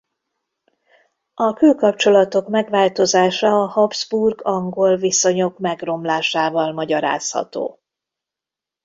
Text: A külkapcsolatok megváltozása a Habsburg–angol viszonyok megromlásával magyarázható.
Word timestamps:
A 1.33 1.53
külkapcsolatok 1.53 2.47
megváltozása 2.49 3.47
a 3.47 3.65
Habsburg–angol 3.67 4.95
viszonyok 4.95 5.59
megromlásával 5.59 6.71
magyarázható. 6.73 7.79